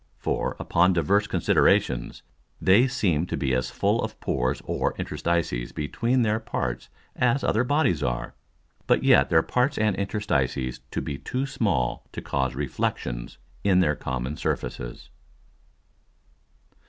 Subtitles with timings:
[0.17, 2.23] For, upon divers Considerations,
[2.59, 7.63] they seem to be as full of Pores or Interstices between their parts as other
[7.63, 8.33] Bodies are,
[8.87, 13.95] but yet their Parts and Interstices to be too small to cause Reflexions in their
[13.95, 15.11] common Surfaces.